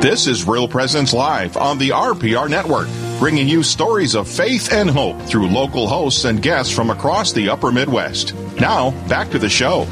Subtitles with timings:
[0.00, 2.86] This is Real Presence Live on the RPR Network,
[3.18, 7.48] bringing you stories of faith and hope through local hosts and guests from across the
[7.48, 8.32] upper Midwest.
[8.60, 9.88] Now, back to the show.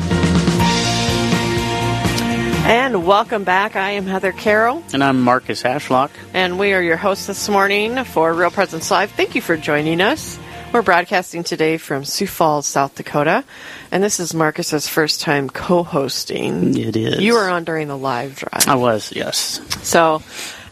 [2.69, 3.75] And welcome back.
[3.75, 4.85] I am Heather Carroll.
[4.93, 6.11] And I'm Marcus Ashlock.
[6.33, 9.11] And we are your hosts this morning for Real Presence Live.
[9.11, 10.39] Thank you for joining us.
[10.73, 13.45] We're broadcasting today from Sioux Falls, South Dakota.
[13.91, 16.77] And this is Marcus's first time co hosting.
[16.77, 17.21] It is.
[17.21, 18.69] You were on during the live drive.
[18.69, 19.61] I was, yes.
[19.87, 20.23] So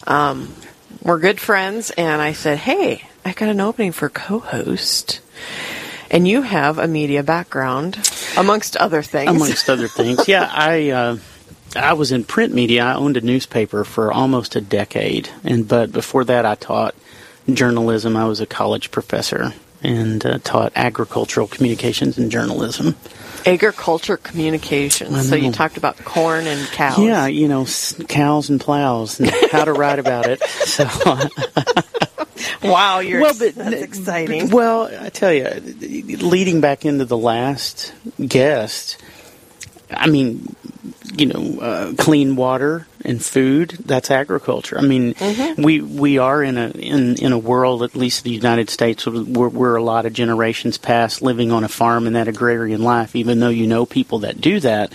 [0.07, 0.53] um,
[1.03, 1.91] we're good friends.
[1.91, 5.21] And I said, hey, I got an opening for co host.
[6.11, 7.97] And you have a media background,
[8.37, 9.31] amongst other things.
[9.31, 10.29] Amongst other things.
[10.29, 10.91] Yeah, I.
[10.91, 11.19] Uh,
[11.77, 12.85] I was in print media.
[12.85, 16.95] I owned a newspaper for almost a decade, and but before that, I taught
[17.53, 18.17] journalism.
[18.17, 19.53] I was a college professor
[19.85, 22.97] and uh, taught agricultural communications and journalism.
[23.47, 25.29] Agriculture communications.
[25.29, 26.99] So you talked about corn and cows.
[26.99, 27.67] Yeah, you know,
[28.09, 30.43] cows and plows, and how to write about it.
[30.65, 30.89] So.
[32.65, 34.51] wow, you're well, but, that's exciting.
[34.51, 35.45] Well, I tell you,
[36.19, 37.93] leading back into the last
[38.27, 39.01] guest,
[39.91, 40.57] I mean,
[41.17, 43.71] you know, uh, clean water and food.
[43.85, 44.79] That's agriculture.
[44.79, 45.63] I mean, mm-hmm.
[45.63, 49.49] we we are in a in in a world, at least the United States, where
[49.49, 53.15] we're a lot of generations past living on a farm in that agrarian life.
[53.15, 54.93] Even though you know people that do that,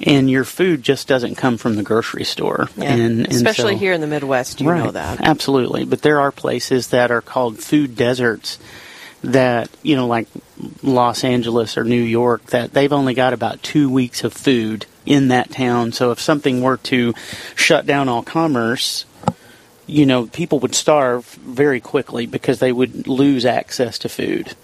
[0.00, 2.68] and your food just doesn't come from the grocery store.
[2.76, 2.92] Yeah.
[2.92, 5.84] And, and especially so, here in the Midwest, you right, know that absolutely.
[5.84, 8.58] But there are places that are called food deserts
[9.22, 10.28] that you know, like
[10.82, 15.28] Los Angeles or New York, that they've only got about two weeks of food in
[15.28, 15.92] that town.
[15.92, 17.14] So if something were to
[17.54, 19.04] shut down all commerce,
[19.86, 24.54] you know, people would starve very quickly because they would lose access to food.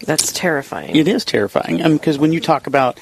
[0.00, 0.96] That's terrifying.
[0.96, 1.82] It is terrifying.
[1.82, 2.98] I mean, because when you talk about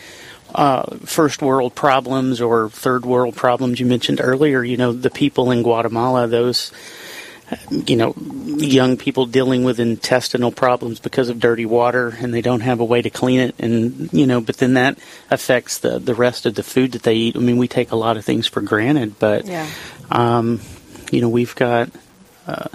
[0.55, 5.50] uh, first world problems or third world problems you mentioned earlier, you know, the people
[5.50, 6.72] in Guatemala, those
[7.70, 12.61] you know, young people dealing with intestinal problems because of dirty water and they don't
[12.61, 14.98] have a way to clean it and you know, but then that
[15.30, 17.36] affects the the rest of the food that they eat.
[17.36, 19.68] I mean, we take a lot of things for granted, but yeah.
[20.11, 20.61] um,
[21.11, 21.90] you know, we've got
[22.46, 22.68] uh,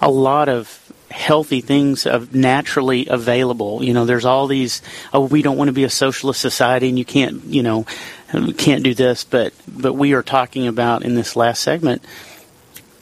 [0.00, 3.82] a lot of healthy things of naturally available.
[3.82, 4.82] You know, there's all these.
[5.12, 7.44] Oh, we don't want to be a socialist society, and you can't.
[7.44, 7.86] You know,
[8.58, 9.24] can't do this.
[9.24, 12.04] But but we are talking about in this last segment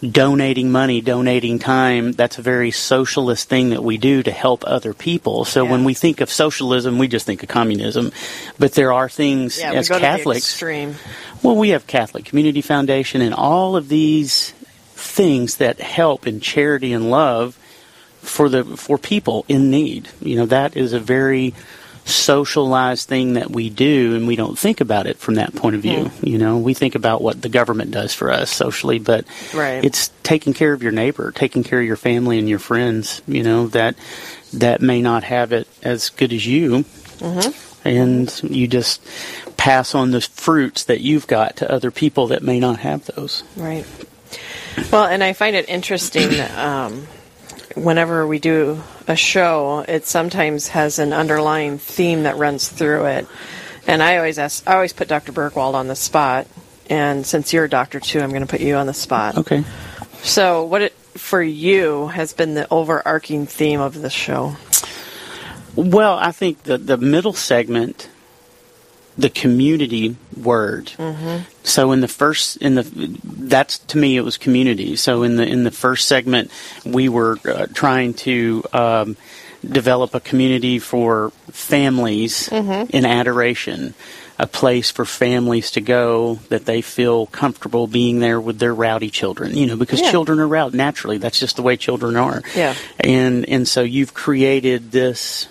[0.03, 4.93] donating money, donating time, that's a very socialist thing that we do to help other
[4.93, 5.45] people.
[5.45, 5.71] So yeah.
[5.71, 8.13] when we think of socialism, we just think of communism.
[8.59, 10.61] But there are things yeah, as Catholics.
[11.43, 14.51] Well, we have Catholic Community Foundation and all of these
[14.95, 17.57] things that help in charity and love
[18.21, 20.09] for the for people in need.
[20.21, 21.55] You know, that is a very
[22.05, 25.83] socialized thing that we do and we don't think about it from that point of
[25.83, 26.29] view mm.
[26.29, 29.25] you know we think about what the government does for us socially but
[29.55, 29.85] right.
[29.85, 33.43] it's taking care of your neighbor taking care of your family and your friends you
[33.43, 33.95] know that
[34.53, 36.85] that may not have it as good as you
[37.19, 37.89] mm-hmm.
[37.89, 39.01] and you just
[39.57, 43.45] pass on the fruits that you've got to other people that may not have those
[43.57, 43.87] right
[44.91, 47.07] well and i find it interesting um,
[47.77, 53.27] whenever we do a show, it sometimes has an underlying theme that runs through it.
[53.87, 55.33] And I always ask, I always put Dr.
[55.33, 56.47] Bergwald on the spot.
[56.89, 59.39] And since you're a doctor too, I'm going to put you on the spot.
[59.39, 59.65] Okay.
[60.23, 64.57] So, what it, for you has been the overarching theme of the show?
[65.75, 68.09] Well, I think the the middle segment
[69.17, 70.87] the community word.
[70.97, 71.45] Mm-hmm.
[71.65, 72.83] So in the first in the
[73.25, 74.97] that's to me it was community.
[74.97, 76.51] So in the in the first segment
[76.85, 79.17] we were uh, trying to um,
[79.69, 82.95] develop a community for families mm-hmm.
[82.95, 83.95] in adoration.
[84.39, 89.11] A place for families to go that they feel comfortable being there with their rowdy
[89.11, 90.11] children, you know, because yeah.
[90.11, 91.19] children are rowdy naturally.
[91.19, 92.43] That's just the way children are.
[92.57, 92.75] Yeah.
[92.99, 95.47] And and so you've created this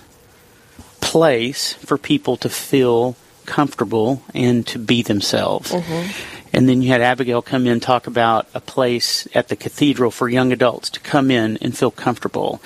[0.99, 3.15] place for people to feel
[3.51, 5.73] comfortable and to be themselves.
[5.73, 6.55] Mm-hmm.
[6.55, 10.29] And then you had Abigail come in talk about a place at the cathedral for
[10.29, 12.61] young adults to come in and feel comfortable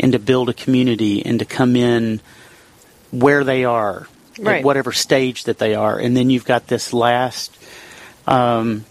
[0.00, 2.20] and to build a community and to come in
[3.12, 4.08] where they are,
[4.40, 4.56] right.
[4.56, 5.96] at whatever stage that they are.
[6.00, 7.56] And then you've got this last
[8.26, 8.84] um,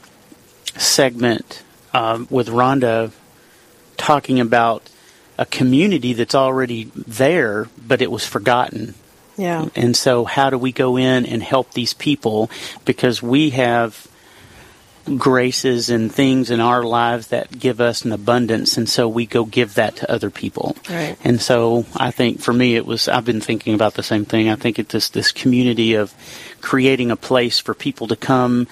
[0.78, 1.62] segment
[1.94, 3.12] um, with Rhonda
[3.98, 4.90] talking about
[5.38, 8.96] a community that's already there, but it was forgotten
[9.38, 9.68] yeah.
[9.76, 12.50] And so, how do we go in and help these people?
[12.86, 14.08] Because we have
[15.18, 19.44] graces and things in our lives that give us an abundance and so we go
[19.44, 21.18] give that to other people right.
[21.26, 24.48] and so i think for me it was i've been thinking about the same thing
[24.48, 26.14] i think it's this this community of
[26.62, 28.66] creating a place for people to come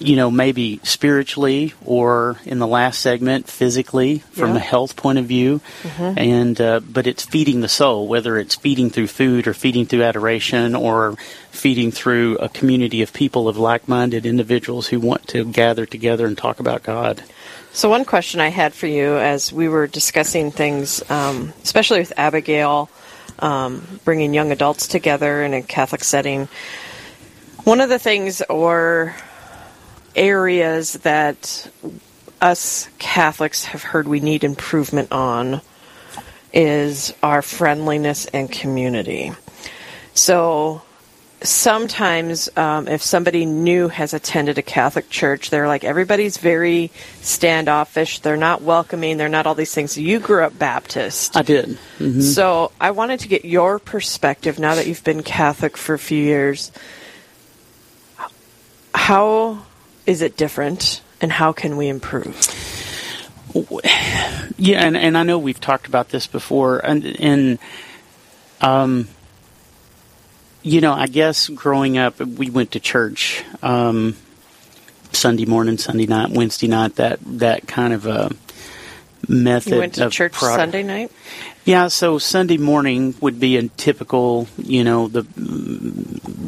[0.00, 4.56] you know, maybe spiritually or in the last segment, physically from Yeah.
[4.56, 5.60] a health point of view.
[5.98, 10.02] And, uh, but it's feeding the soul, whether it's feeding through food or feeding through
[10.02, 11.16] adoration or
[11.50, 16.36] feeding through a community of people of like-minded individuals who want to gather together and
[16.36, 17.22] talk about God.
[17.72, 22.12] So, one question I had for you as we were discussing things, um, especially with
[22.16, 22.88] Abigail,
[23.40, 26.48] um, bringing young adults together in a Catholic setting,
[27.64, 29.14] one of the things or
[30.16, 31.70] areas that
[32.40, 35.60] us Catholics have heard we need improvement on
[36.52, 39.32] is our friendliness and community.
[40.12, 40.82] So,
[41.42, 46.90] sometimes um, if somebody new has attended a Catholic church, they're like everybody's very
[47.20, 48.20] standoffish.
[48.20, 49.16] They're not welcoming.
[49.16, 49.98] They're not all these things.
[49.98, 51.78] You grew up Baptist, I did.
[52.22, 56.22] so I wanted to get your perspective now that you've been Catholic for a few
[56.22, 56.72] years.
[58.94, 59.64] How
[60.06, 62.36] is it different, and how can we improve?
[64.56, 67.58] Yeah, and, and I know we've talked about this before, and, and
[68.60, 69.08] um,
[70.64, 74.16] you know, I guess growing up, we went to church um,
[75.12, 76.96] Sunday morning, Sunday night, Wednesday night.
[76.96, 78.30] That that kind of a
[79.28, 79.72] method.
[79.72, 81.12] You went to of church prod- Sunday night.
[81.64, 85.22] Yeah, so Sunday morning would be a typical, you know, the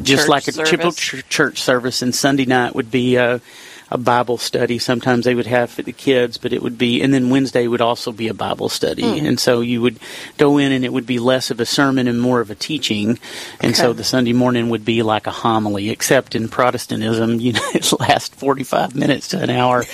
[0.03, 3.41] just Church like a typical ch- church service, and Sunday night would be a,
[3.89, 4.79] a Bible study.
[4.79, 7.81] Sometimes they would have for the kids, but it would be, and then Wednesday would
[7.81, 9.25] also be a Bible study, Hmm.
[9.25, 9.97] and so you would
[10.37, 13.17] go in, and it would be less of a sermon and more of a teaching,
[13.61, 15.89] and so the Sunday morning would be like a homily.
[15.89, 19.85] Except in Protestantism, you know, it lasts forty-five minutes to an hour,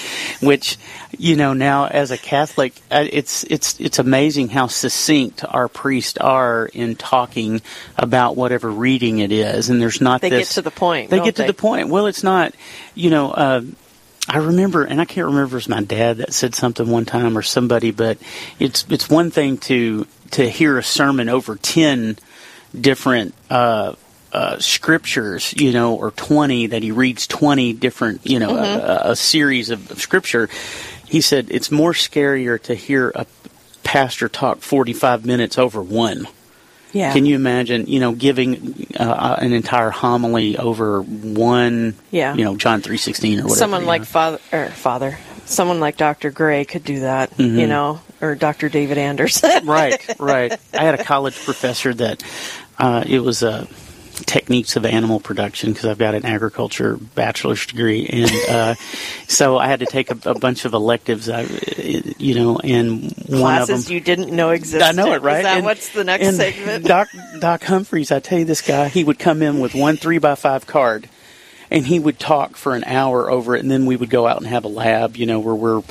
[0.42, 0.78] which
[1.18, 6.18] you know now as a Catholic, uh, it's it's it's amazing how succinct our priests
[6.18, 7.62] are in talking
[7.98, 11.10] about whatever reading it is, and there's not They this, get to the point.
[11.12, 11.48] They get to they?
[11.48, 11.90] the point.
[11.90, 12.54] Well, it's not,
[12.95, 13.31] you know.
[13.31, 13.62] Uh,
[14.28, 17.06] I remember, and I can't remember if it was my dad that said something one
[17.06, 18.18] time or somebody, but
[18.58, 22.18] it's it's one thing to to hear a sermon over ten
[22.80, 23.96] different uh,
[24.31, 29.16] uh, scriptures, you know, or twenty that he reads twenty different, you know, a, a
[29.16, 30.50] series of, of scripture.
[31.06, 33.28] He said it's more scarier to hear a
[33.84, 36.28] pastor talk forty five minutes over one.
[36.94, 37.12] Yeah.
[37.12, 42.36] Can you imagine, you know, giving uh, an entire homily over one, Yeah.
[42.36, 43.57] you know, John three sixteen or whatever?
[43.60, 44.06] someone like know?
[44.06, 47.60] father or father someone like dr gray could do that Mm-hmm.
[47.60, 50.57] you know or dr david anderson right, right.
[50.74, 52.24] I had a college professor that
[52.78, 53.66] uh, it was uh,
[54.25, 58.75] techniques of animal production because I've got an agriculture bachelor's degree, and uh,
[59.27, 61.30] so I had to take a, a bunch of electives.
[61.30, 61.42] I,
[62.18, 63.39] you know, and one of them.
[63.77, 65.38] classes you didn't know existed I know it, right?
[65.39, 68.88] is that And- what's the next segment Doc Doc Humphreys, I tell you, this guy,
[68.89, 71.09] he would come in with one three by five card,
[71.71, 74.38] and he would talk for an hour over it, and then we would go out
[74.38, 75.81] and have a lab, you know, where we're,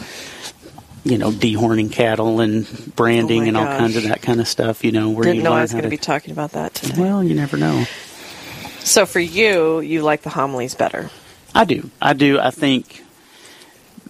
[1.04, 3.78] you know, dehorning cattle and branding Oh and all gosh.
[3.78, 5.82] kinds of that kind of stuff, you know, where didn't you know i was going
[5.82, 5.90] to.
[5.90, 7.84] be talking about that today well, you never know.
[8.84, 11.10] So for you you like the homilies better
[11.54, 11.90] I do.
[12.00, 12.38] I do.
[12.40, 13.04] I think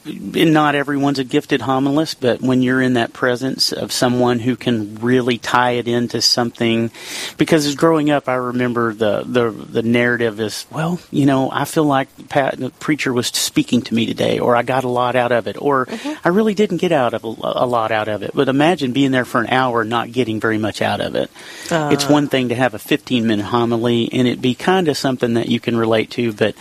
[0.05, 4.97] not everyone's a gifted homilist, but when you're in that presence of someone who can
[4.97, 6.91] really tie it into something,
[7.37, 11.65] because as growing up, I remember the the, the narrative is, well, you know, I
[11.65, 15.15] feel like Pat, the preacher was speaking to me today, or I got a lot
[15.15, 16.27] out of it, or mm-hmm.
[16.27, 18.33] I really didn't get out of a, a lot out of it.
[18.35, 21.31] But imagine being there for an hour and not getting very much out of it.
[21.71, 22.13] it's uh.
[22.13, 25.49] one thing to have a 15 minute homily, and it be kind of something that
[25.49, 26.55] you can relate to, but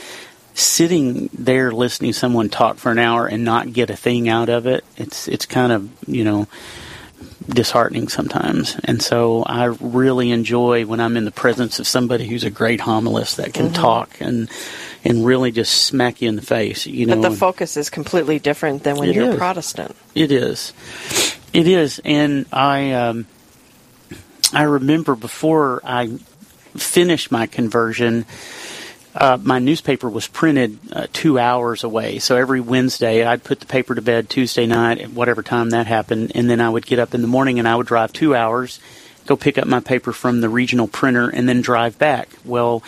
[0.53, 4.50] sitting there listening to someone talk for an hour and not get a thing out
[4.50, 6.48] of it, it's it's kind of you know
[7.48, 8.77] disheartening sometimes.
[8.84, 12.79] And so I really enjoy when I'm in the presence of somebody who's a great
[12.79, 14.50] homilist that can talk and
[15.03, 16.86] and really just smack you in the face.
[16.86, 19.38] You know, but the focus is completely different than when you're is.
[19.38, 20.74] protestant it is.
[21.53, 23.27] It is, and I um,
[24.53, 26.08] I remember before I
[26.77, 28.25] finished my conversion,
[29.13, 32.19] uh, my newspaper was printed uh, two hours away.
[32.19, 35.87] So every Wednesday, I'd put the paper to bed Tuesday night, at whatever time that
[35.87, 38.35] happened, and then I would get up in the morning and I would drive two
[38.35, 38.79] hours,
[39.25, 42.29] go pick up my paper from the regional printer, and then drive back.
[42.45, 42.83] Well,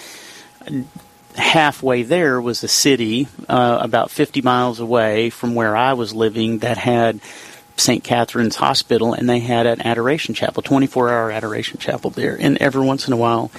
[1.35, 6.59] halfway there was a city uh, about 50 miles away from where I was living
[6.59, 7.19] that had
[7.75, 8.03] St.
[8.03, 12.37] Catherine's Hospital, and they had an adoration chapel, 24 hour adoration chapel there.
[12.39, 13.51] And every once in a while,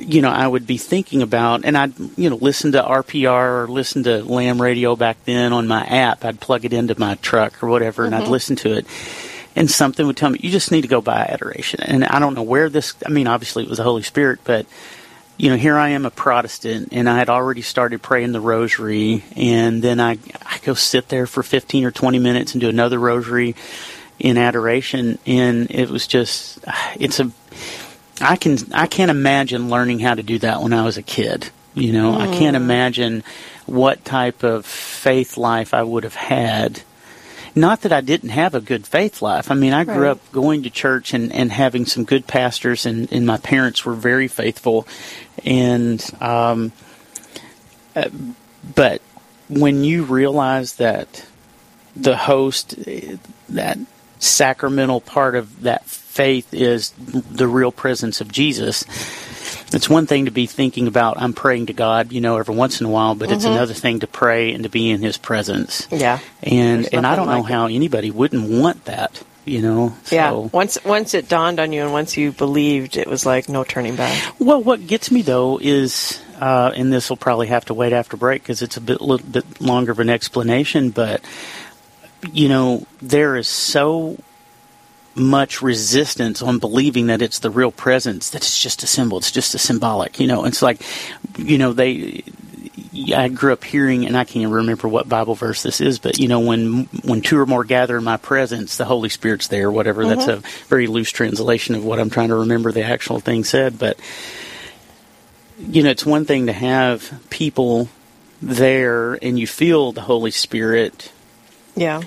[0.00, 3.68] you know, I would be thinking about, and I'd, you know, listen to RPR or
[3.68, 6.24] listen to Lamb Radio back then on my app.
[6.24, 8.32] I'd plug it into my truck or whatever, and I'd mm-hmm.
[8.32, 8.86] listen to it.
[9.56, 11.80] And something would tell me, you just need to go by adoration.
[11.80, 14.66] And I don't know where this, I mean, obviously it was the Holy Spirit, but
[15.36, 19.24] you know, here I am a Protestant, and I had already started praying the rosary,
[19.36, 23.00] and then I I go sit there for fifteen or twenty minutes and do another
[23.00, 23.56] rosary
[24.20, 26.60] in adoration, and it was just
[27.00, 27.32] it's a
[28.20, 31.50] I can I can't imagine learning how to do that when I was a kid.
[31.74, 32.20] You know, mm.
[32.20, 33.24] I can't imagine
[33.66, 36.82] what type of faith life I would have had.
[37.56, 39.50] Not that I didn't have a good faith life.
[39.50, 40.10] I mean, I grew right.
[40.10, 43.94] up going to church and, and having some good pastors, and, and my parents were
[43.94, 44.88] very faithful.
[45.44, 46.72] And, um,
[47.94, 48.08] uh,
[48.74, 49.02] but
[49.48, 51.24] when you realize that
[51.94, 52.74] the host,
[53.48, 53.78] that
[54.18, 58.84] sacramental part of that faith is the real presence of Jesus,
[59.74, 62.80] it's one thing to be thinking about I'm praying to God, you know, every once
[62.80, 63.36] in a while, but mm-hmm.
[63.36, 65.88] it's another thing to pray and to be in His presence.
[65.90, 69.22] Yeah, and and I don't know how anybody wouldn't want that.
[69.44, 70.16] You know, so.
[70.16, 70.30] yeah.
[70.32, 73.96] Once once it dawned on you, and once you believed, it was like no turning
[73.96, 74.34] back.
[74.38, 78.16] Well, what gets me though is, uh, and this will probably have to wait after
[78.16, 81.20] break because it's a bit little bit longer of an explanation, but
[82.32, 84.16] you know, there is so
[85.14, 89.30] much resistance on believing that it's the real presence, that it's just a symbol, it's
[89.30, 90.18] just a symbolic.
[90.20, 90.80] You know, it's like,
[91.38, 92.24] you know, they.
[93.14, 96.28] I grew up hearing, and I can't remember what Bible verse this is, but you
[96.28, 99.70] know, when when two or more gather in my presence, the Holy Spirit's there.
[99.70, 100.04] Whatever.
[100.04, 100.20] Mm-hmm.
[100.20, 103.78] That's a very loose translation of what I'm trying to remember the actual thing said,
[103.80, 103.98] but
[105.58, 107.88] you know, it's one thing to have people
[108.40, 111.10] there and you feel the Holy Spirit.
[111.74, 112.02] Yeah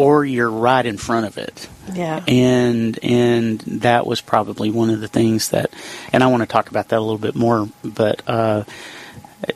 [0.00, 1.68] or you're right in front of it.
[1.92, 2.24] Yeah.
[2.26, 5.70] And and that was probably one of the things that,
[6.12, 8.64] and I want to talk about that a little bit more, but uh,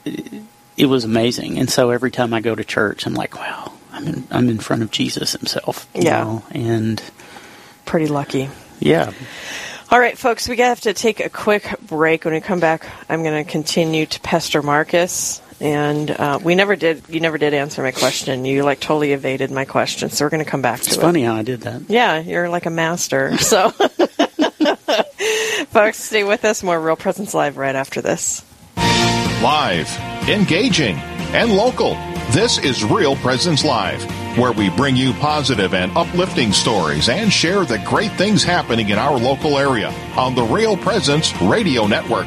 [0.05, 1.59] it, was amazing.
[1.59, 4.59] And so every time I go to church, I'm like, wow, I'm in I'm in
[4.59, 5.89] front of Jesus Himself.
[5.95, 6.25] yeah.
[6.25, 6.45] Know?
[6.51, 7.03] And
[7.87, 8.51] pretty lucky.
[8.81, 9.13] Yeah.
[9.91, 12.25] All right, folks, we have to take a quick break.
[12.25, 16.77] When we come back, I'm going to continue to pester Marcus and uh, we never
[16.77, 17.03] did.
[17.09, 18.45] You never did answer my question.
[18.45, 20.97] You like totally evaded my question, so we're going to come back to it's it.
[20.97, 21.89] It's funny how I did that.
[21.89, 23.33] Yeah, you're like a master.
[23.45, 23.71] So,
[25.71, 26.63] folks, stay with us.
[26.63, 28.45] More Real Presence Live right after this.
[28.77, 29.89] Live,
[30.29, 31.95] engaging, and local.
[32.31, 34.03] This is Real Presence Live,
[34.39, 38.99] where we bring you positive and uplifting stories and share the great things happening in
[38.99, 42.27] our local area on the Real Presence Radio Network.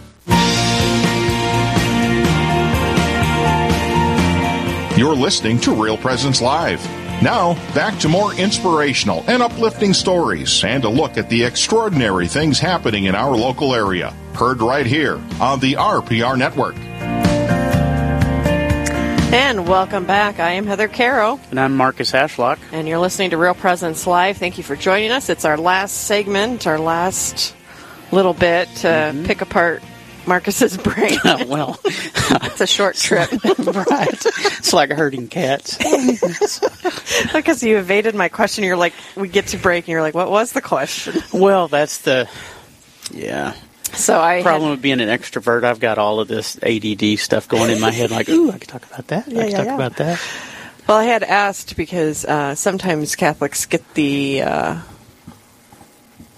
[5.01, 6.79] You're listening to Real Presence Live.
[7.23, 12.59] Now, back to more inspirational and uplifting stories and a look at the extraordinary things
[12.59, 14.11] happening in our local area.
[14.35, 16.75] Heard right here on the RPR Network.
[19.33, 20.39] And welcome back.
[20.39, 21.39] I am Heather Carroll.
[21.49, 22.59] And I'm Marcus Ashlock.
[22.71, 24.37] And you're listening to Real Presence Live.
[24.37, 25.29] Thank you for joining us.
[25.29, 27.55] It's our last segment, our last
[28.11, 29.25] little bit to Mm-hmm.
[29.25, 29.81] pick apart
[30.27, 31.17] Marcus's brain.
[31.47, 34.25] well, it's a short trip right.
[34.25, 35.77] It's like herding cats.
[37.33, 38.63] because you evaded my question.
[38.63, 41.21] You're like, we get to break, and you're like, what was the question?
[41.33, 42.29] Well, that's the
[43.11, 43.53] yeah
[43.93, 45.63] So I problem had, with being an extrovert.
[45.63, 48.11] I've got all of this ADD stuff going in my head.
[48.11, 49.27] Like, ooh, I could talk about that.
[49.27, 49.75] I Yeah, could yeah, talk yeah.
[49.75, 50.21] about that.
[50.87, 54.77] well, I had asked because uh, sometimes Catholics get the uh,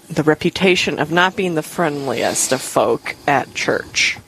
[0.08, 4.18] the reputation of not being the friendliest of folk at church.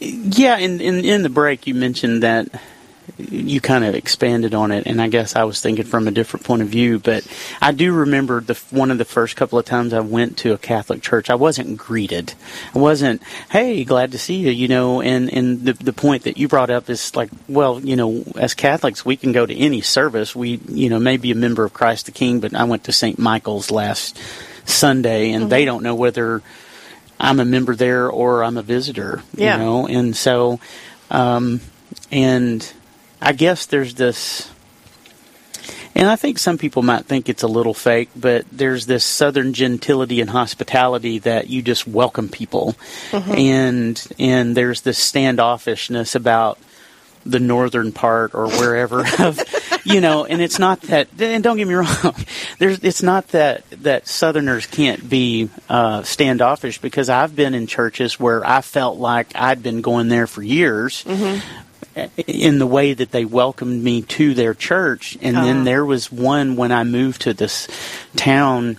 [0.00, 2.48] Yeah, in, in in the break you mentioned that
[3.18, 6.44] you kind of expanded on it, and I guess I was thinking from a different
[6.44, 6.98] point of view.
[6.98, 7.26] But
[7.60, 10.58] I do remember the one of the first couple of times I went to a
[10.58, 12.34] Catholic church, I wasn't greeted.
[12.74, 15.00] I wasn't, "Hey, glad to see you," you know.
[15.00, 18.54] And and the the point that you brought up is like, well, you know, as
[18.54, 20.34] Catholics, we can go to any service.
[20.34, 22.92] We, you know, may be a member of Christ the King, but I went to
[22.92, 23.18] St.
[23.18, 24.18] Michael's last
[24.64, 26.42] Sunday, and they don't know whether
[27.20, 29.22] I'm a member there or I'm a visitor.
[29.34, 29.56] Yeah.
[29.56, 30.60] You know, and so,
[31.10, 31.60] um,
[32.10, 32.72] and
[33.22, 34.50] I guess there's this,
[35.94, 39.52] and I think some people might think it's a little fake, but there's this southern
[39.52, 42.74] gentility and hospitality that you just welcome people,
[43.12, 46.58] and and there's this standoffishness about
[47.24, 49.40] the northern part or wherever of
[49.84, 52.14] you know and it's not that and don't get me wrong
[52.58, 58.18] there's it's not that that southerners can't be uh standoffish because i've been in churches
[58.18, 61.04] where i felt like i'd been going there for years
[62.26, 65.16] in the way that they welcomed me to their church.
[65.20, 65.64] And then uh-huh.
[65.64, 67.68] there was one when i moved to this
[68.16, 68.76] town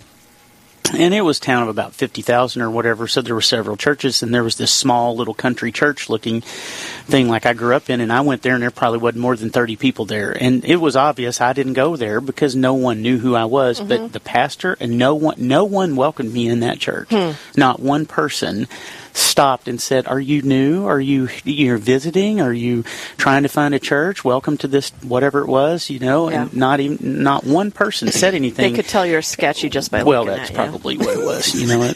[0.92, 4.22] and it was a town of about 50,000 or whatever, so there were several churches,
[4.22, 8.02] and there was this small little country church looking thing like I grew up in,
[8.02, 10.32] and I went there, and there probably wasn't more than 30 people there.
[10.32, 13.80] And it was obvious I didn't go there because no one knew who I was,
[13.80, 14.08] but mm-hmm.
[14.10, 17.10] the pastor and no one, no one welcomed me in that church.
[17.10, 17.32] Hmm.
[17.58, 18.68] Not one person
[19.14, 20.86] stopped and said, "Are you new?
[20.88, 22.42] Are you you're visiting?
[22.42, 22.84] Are you
[23.18, 24.24] trying to find a church?
[24.26, 28.34] Welcome to this whatever it was, you know." And not even not one person said
[28.36, 28.72] anything.
[28.72, 30.64] They could tell you're sketchy just by Well, looking that's at you.
[30.72, 31.54] probably what it was.
[31.54, 31.92] You know what?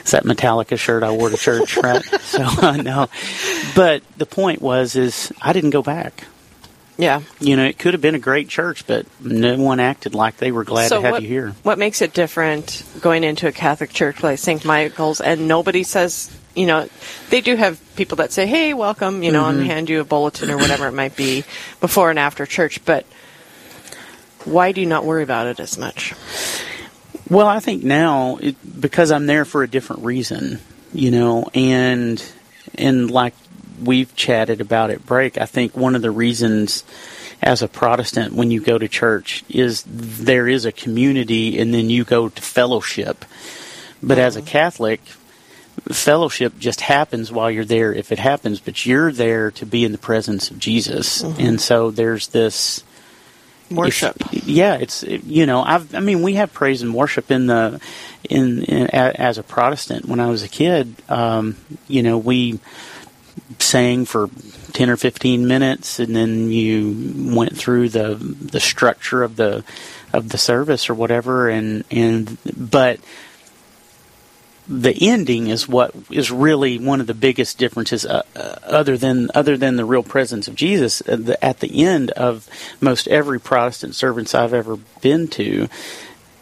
[0.00, 2.02] It's that Metallica shirt I wore to church, right?
[2.28, 3.08] So uh, no,
[3.74, 6.24] but the point was, is I didn't go back.
[6.98, 7.22] Yeah.
[7.38, 10.50] You know, it could have been a great church, but no one acted like they
[10.50, 11.54] were glad so to have what, you here.
[11.62, 14.64] What makes it different going into a Catholic church like St.
[14.64, 16.88] Michael's and nobody says, you know,
[17.30, 19.60] they do have people that say, hey, welcome, you know, Mm-hmm.
[19.60, 21.44] and hand you a bulletin or whatever it might be
[21.80, 23.06] before and after church, but
[24.44, 26.14] why do you not worry about it as much?
[27.30, 30.58] Well, I think now it, because I'm there for a different reason,
[30.92, 32.20] you know, and
[32.74, 33.34] and like
[33.82, 36.84] we've chatted about at break, I think one of the reasons
[37.42, 41.88] as a Protestant when you go to church is there is a community and then
[41.88, 43.24] you go to fellowship.
[44.02, 45.00] But as a Catholic,
[45.92, 49.92] fellowship just happens while you're there if it happens, but you're there to be in
[49.92, 51.22] the presence of Jesus.
[51.22, 52.82] And so there's this
[53.70, 54.16] Worship.
[54.32, 57.80] if- yeah, it's you know I've I mean we have praise and worship in the
[58.28, 60.06] in, in a, as a Protestant.
[60.06, 62.60] When I was a kid, um, you know we
[63.58, 64.28] sang for
[64.72, 69.64] ten or fifteen minutes, and then you went through the the structure of the
[70.12, 73.00] of the service or whatever, and and but
[74.68, 79.30] the ending is what is really one of the biggest differences uh, uh, other than
[79.34, 82.46] other than the real presence of Jesus uh, the, at the end of
[82.80, 85.68] most every Protestant service I've ever been to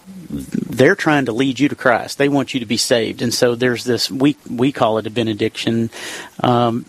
[0.07, 2.19] they're trying to lead you to Christ.
[2.19, 3.23] They want you to be saved.
[3.23, 5.91] And so there's this we we call it a benediction
[6.41, 6.85] um,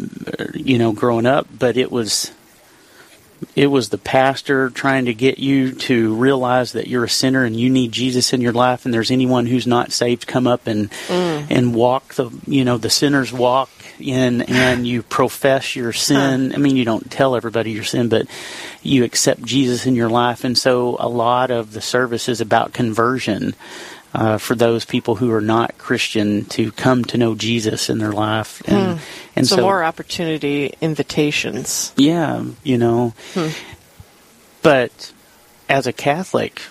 [0.53, 2.31] you know growing up but it was
[3.55, 7.55] it was the pastor trying to get you to realize that you're a sinner and
[7.55, 10.91] you need Jesus in your life and there's anyone who's not saved come up and
[11.49, 16.53] and walk the you know the sinner's walk in and you profess your sin.
[16.53, 18.27] I mean you don't tell everybody your sin but
[18.83, 20.43] you accept Jesus in your life.
[20.43, 23.55] And so a lot of the service is about conversion
[24.13, 28.11] uh, for those people who are not Christian to come to know Jesus in their
[28.11, 28.61] life.
[28.67, 28.99] And
[29.35, 31.93] and so, so more opportunity invitations.
[31.97, 33.13] yeah, you know.
[34.63, 35.13] But
[35.69, 36.61] as a Catholic,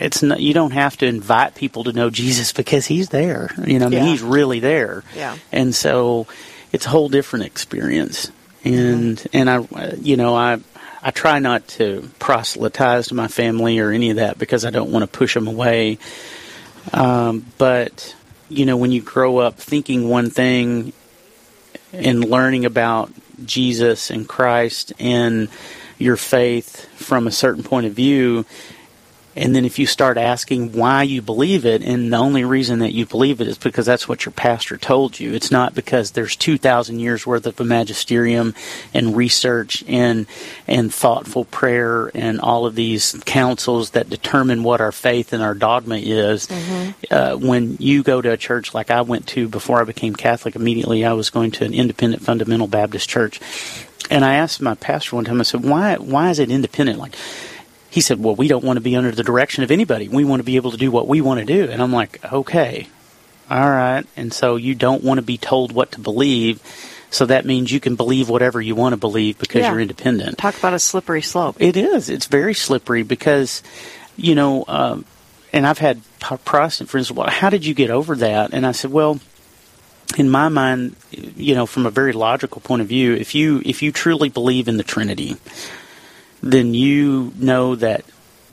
[0.00, 3.50] it's not, you don't have to invite people to know Jesus because he's there.
[3.64, 4.10] You know, I mean, Yeah.
[4.10, 5.04] he's really there.
[5.14, 5.36] Yeah.
[5.52, 6.26] And so
[6.72, 8.30] it's a whole different experience.
[8.64, 9.66] And and I
[10.00, 10.58] you know, I
[11.02, 14.90] I try not to proselytize to my family or any of that because I don't
[14.90, 15.98] want to push them away.
[16.92, 18.14] Um, but
[18.48, 20.92] you know, when you grow up thinking one thing
[21.92, 23.10] and learning about
[23.44, 25.48] Jesus and Christ and
[25.98, 28.44] your faith from a certain point of view,
[29.36, 32.92] And then if you start asking why you believe it, and the only reason that
[32.92, 35.32] you believe it is because that's what your pastor told you.
[35.34, 38.54] It's not because there's 2,000 years worth of a magisterium
[38.92, 40.26] and research and,
[40.66, 45.54] and thoughtful prayer and all of these councils that determine what our faith and our
[45.54, 46.48] dogma is.
[47.10, 50.56] Uh, when you go to a church like I went to before I became Catholic,
[50.56, 53.40] immediately I was going to an independent fundamental Baptist church.
[54.10, 56.98] And I asked my pastor one time, I said, why, why is it independent?
[56.98, 57.14] Like,
[57.90, 60.08] he said, Well, we don't want to be under the direction of anybody.
[60.08, 61.70] We want to be able to do what we want to do.
[61.70, 62.86] And I'm like, Okay,
[63.50, 64.04] all right.
[64.16, 66.62] And so you don't want to be told what to believe.
[67.10, 69.72] So that means you can believe whatever you want to believe because Yeah.
[69.72, 70.38] you're independent.
[70.38, 71.56] Talk about a slippery slope.
[71.58, 72.08] It is.
[72.08, 73.62] It's very slippery because,
[74.16, 75.04] you know, um,
[75.52, 77.10] and I've had Protestant friends.
[77.10, 78.50] Well, how did you get over that?
[78.52, 79.18] And I said, well,
[80.16, 83.82] in my mind, you know, from a very logical point of view, if you if
[83.82, 85.36] you truly believe in the Trinity,
[86.42, 88.04] then you know that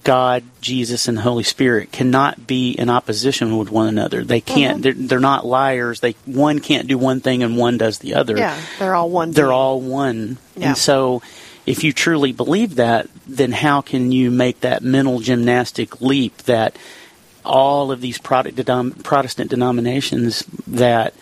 [0.04, 4.24] God, Jesus, and the Holy Spirit cannot be in opposition with one another.
[4.24, 4.56] They mm-hmm.
[4.56, 4.82] can't.
[4.82, 6.00] They're, they're not liars.
[6.00, 9.32] They one can't do one thing and one does the other Yeah, they're all one.
[9.32, 9.54] they're being.
[9.54, 10.38] all one.
[10.56, 10.70] Yeah.
[10.70, 11.22] And so
[11.66, 16.78] if you truly believe that, then how can you make that mental gymnastic leap that
[17.48, 21.14] all of these denom- Protestant denominations that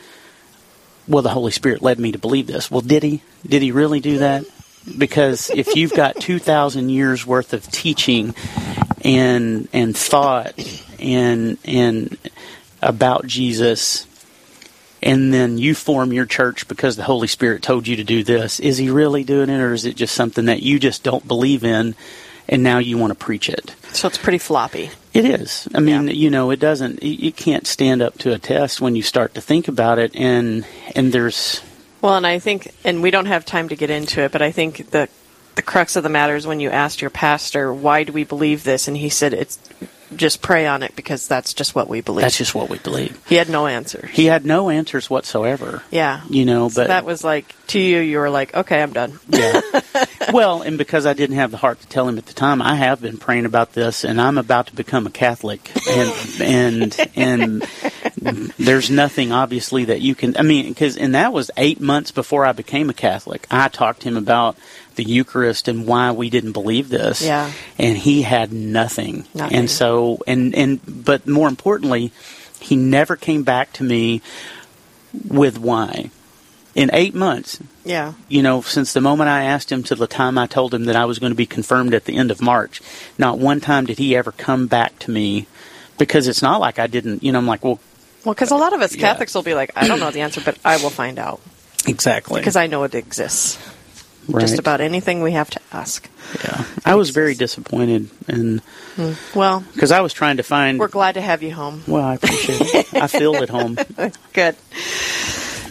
[1.08, 2.69] well the Holy Spirit led me to believe this.
[2.69, 3.21] Well, did he?
[3.45, 4.45] Did he really do that?
[4.98, 8.36] Because if you've got 2000 years worth of teaching
[9.04, 10.54] and and thought
[11.00, 12.17] and and
[12.82, 14.08] about Jesus
[15.04, 18.60] and then you form your church because the Holy Spirit told you to do this.
[18.60, 21.63] Is he really doing it, or is it just something that you just don't believe
[21.63, 21.93] in,
[22.50, 23.76] and now you want to preach it?
[23.93, 24.89] So it's pretty floppy.
[25.13, 25.67] It is.
[25.76, 26.13] I mean, Yeah.
[26.13, 27.04] you know, it doesn't.
[27.04, 30.15] You you can't stand up to a test when you start to think about it,
[30.15, 31.62] and and there's
[32.06, 34.52] Well, and I think, and we don't have time to get into it, but I
[34.52, 35.10] think the
[35.56, 38.63] the crux of the matter is when you asked your pastor, "Why do we believe
[38.63, 39.58] this?" and he said, "It's
[40.15, 43.20] just pray on it because that's just what we believe." that's just what we believe.
[43.28, 44.10] he had no answers.
[44.12, 45.84] He had no answers whatsoever.
[45.91, 48.94] yeah, You know, So but that was like to you, you were like, "Okay, I'm
[48.94, 49.62] done." Yeah.
[50.34, 52.76] well, and because I didn't have the heart to tell him at the time, I
[52.76, 57.68] have been praying about this, and I'm about to become a Catholic, and and and
[58.58, 60.38] there's nothing obviously that you can.
[60.38, 63.48] I mean, because and that was eight months before I became a Catholic.
[63.50, 64.58] I talked to him about
[64.96, 67.22] the Eucharist and why we didn't believe this.
[67.22, 67.52] Yeah.
[67.78, 69.26] and he had nothing.
[69.34, 69.58] Nothing.
[69.58, 72.12] And so, and and but more importantly,
[72.60, 74.22] he never came back to me
[75.28, 76.10] with why.
[76.74, 80.38] In eight months, Yeah, you know, since the moment I asked him to the time
[80.38, 82.82] I told him that I was going to be confirmed at the end of March,
[83.18, 85.48] not one time did he ever come back to me
[85.98, 87.80] because it's not like I didn't, you know, I'm like, well,
[88.26, 89.08] well, because a lot of us Yeah.
[89.08, 91.40] Catholics will be like, "I don't know the answer, but I will find out
[91.88, 92.42] exactly.
[92.42, 93.58] because I know it exists."
[94.28, 94.42] Right.
[94.42, 96.10] Just about anything we have to ask.
[96.44, 96.66] Yeah.
[96.84, 98.62] I was very disappointed and
[99.36, 101.84] Well, because I was trying to find, we're glad to have you home.
[101.88, 102.94] well, I appreciate it.
[102.94, 103.78] I feel at home.
[104.34, 104.56] Good.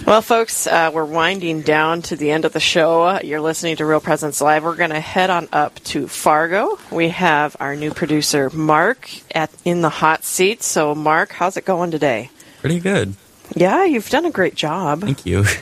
[0.06, 3.20] Well, folks, uh, we're winding down to the end of the show.
[3.20, 4.62] You're listening to Real Presence Live.
[4.62, 6.78] We're going to head on up to Fargo.
[6.90, 10.62] We have our new producer, Mark, at in the hot seat.
[10.62, 12.30] So, Mark, how's it going today?
[12.60, 13.14] Pretty good.
[13.56, 15.00] Yeah, you've done a great job.
[15.00, 15.44] Thank you.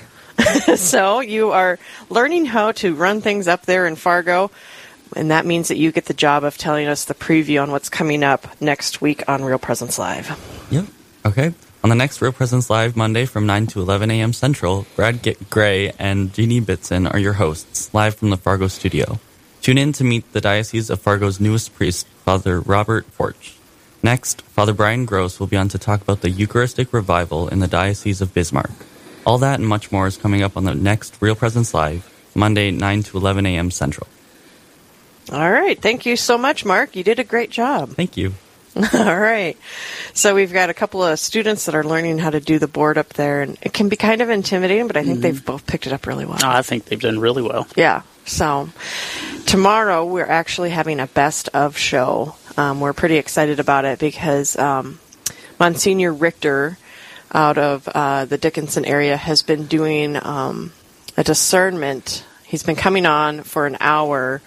[0.77, 1.79] so, you are
[2.09, 4.51] learning how to run things up there in Fargo.
[5.15, 7.89] And that means that you get the job of telling us the preview on what's
[7.89, 10.39] coming up next week on Real Presence Live.
[10.71, 10.87] Yep.
[11.27, 11.53] Okay.
[11.85, 14.33] On the next Real Presence Live Monday from 9 to 11 a.m.
[14.33, 19.19] Central, Brad Gray and Jeannie Bitson are your hosts, live from the Fargo studio.
[19.61, 23.57] Tune in to meet the Diocese of Fargo's newest priest, Father Robert Forch.
[24.03, 27.69] Next, Father Brian Gross will be on to talk about the Eucharistic revival in the
[27.69, 28.71] Diocese of Bismarck.
[29.25, 32.71] All that and much more is coming up on the next Real Presence Live, Monday,
[32.71, 33.71] 9 to 11 a.m.
[33.71, 34.09] Central.
[35.31, 35.81] All right.
[35.81, 36.97] Thank you so much, Mark.
[36.97, 37.91] You did a great job.
[37.91, 38.35] Thank you.
[38.95, 39.57] All right.
[40.15, 42.99] So we've got a couple of students that are learning how to do the board
[42.99, 45.87] up there, and it can be kind of intimidating, but I think they've both picked
[45.87, 46.39] it up really well.
[46.43, 47.67] Oh, I think they've done really well.
[47.77, 48.03] Yeah.
[48.25, 48.71] So
[49.47, 52.35] tomorrow we're actually having a best of show.
[52.57, 55.01] Um, we're pretty excited about it because um,
[55.61, 56.79] Monsignor Richter
[57.33, 60.73] out of uh, the Dickinson area has been doing um,
[61.17, 62.25] a discernment.
[62.45, 64.41] He's been coming on for an hour.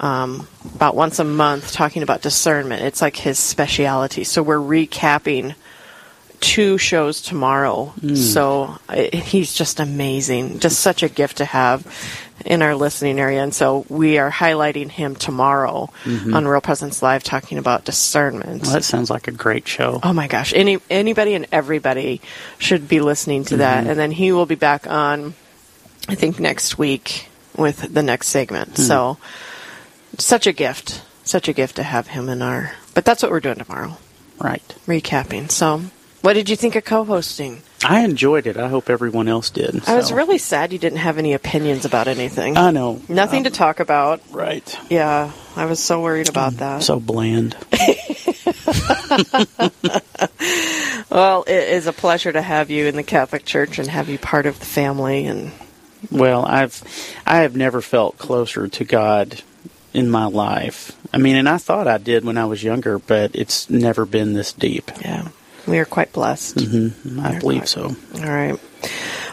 [0.00, 2.82] Um, about once a month, talking about discernment.
[2.82, 4.24] It's like his speciality.
[4.24, 5.54] So we're recapping
[6.40, 7.94] two shows tomorrow.
[8.16, 10.58] So uh, he's just amazing.
[10.58, 11.86] Just such a gift to have
[12.46, 13.42] in our listening area.
[13.42, 16.34] And so we are highlighting him tomorrow mm-hmm.
[16.34, 18.62] on Real Presence Live talking about discernment.
[18.62, 20.00] Well, that sounds like a great show.
[20.02, 20.52] Oh my gosh!
[20.54, 22.20] Any anybody and everybody
[22.58, 23.90] should be listening to that, mm-hmm.
[23.90, 25.34] and then he will be back on,
[26.08, 28.76] I think next week with the next segment.
[28.76, 28.82] Hmm.
[28.82, 29.18] So,
[30.18, 33.40] such a gift, such a gift to have him in our but that's what we're
[33.40, 33.96] doing tomorrow,
[34.38, 34.62] Right.
[34.86, 35.50] recapping.
[35.50, 35.82] So,
[36.20, 37.62] what did you think of co-hosting?
[37.84, 38.56] I enjoyed it.
[38.56, 39.88] I hope everyone else did.
[39.88, 42.56] I was really sad you didn't have any opinions about anything.
[42.56, 43.00] I know.
[43.08, 44.20] Nothing to um, talk about.
[44.30, 44.78] Right.
[44.90, 46.82] Yeah, I was so worried about that.
[46.82, 47.56] So bland.
[51.12, 54.18] Well, it is a pleasure to have you in the Catholic Church and have you
[54.18, 55.26] part of the family.
[55.26, 55.52] And
[56.10, 56.82] Well, I've
[57.26, 59.42] I have never felt closer to God
[59.92, 60.92] in my life.
[61.12, 64.32] I mean, and I thought I did when I was younger, but it's never been
[64.32, 64.90] this deep.
[65.02, 65.28] yeah,
[65.66, 66.60] we are quite blessed.
[67.20, 67.94] I believe so.
[68.16, 68.58] All right.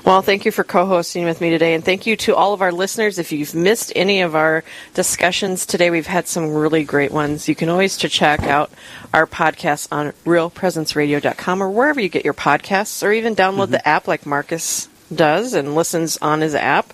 [0.05, 2.71] Well, thank you for co-hosting with me today, and thank you to all of our
[2.71, 3.19] listeners.
[3.19, 4.63] If you've missed any of our
[4.93, 7.49] discussions today, we've had some really great ones.
[7.49, 8.71] You can always to check out
[9.13, 13.71] our podcasts on realpresenceradio.com or wherever you get your podcasts, or even download Mm-hmm.
[13.73, 16.93] the app like Marcus does and listens on his app.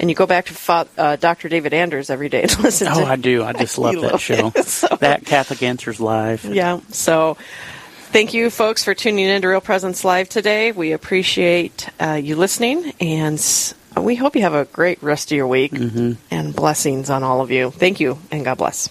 [0.00, 1.48] And you go back to uh, Dr.
[1.48, 3.44] David Anders every day and listen to Oh, I do.
[3.44, 4.50] I just love that love show.
[4.62, 6.44] So- That Catholic Answers Live.
[6.44, 6.80] Yeah.
[6.90, 7.36] So
[8.12, 10.70] thank you, folks, for tuning in to Real Presence Live today.
[10.70, 15.46] We appreciate uh, you listening, and we hope you have a great rest of your
[15.46, 15.72] week
[16.30, 17.70] and blessings on all of you.
[17.70, 18.90] Thank you, and God bless.